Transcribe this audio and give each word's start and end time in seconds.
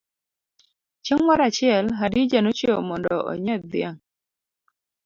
Chieng' 1.03 1.25
moro 1.27 1.43
achiel, 1.49 1.85
Hadija 1.99 2.37
nochiewo 2.41 2.79
mondo 2.89 3.11
onyiedh 3.31 3.65
dhiang. 3.71 3.97